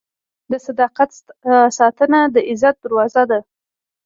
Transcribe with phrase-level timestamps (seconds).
[0.51, 1.11] د صداقت
[1.77, 3.39] ساتنه د عزت دروازه ده.